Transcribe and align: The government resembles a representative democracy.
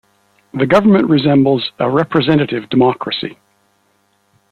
The 0.55 0.65
government 0.65 1.09
resembles 1.11 1.69
a 1.77 1.87
representative 1.87 2.67
democracy. 2.69 3.37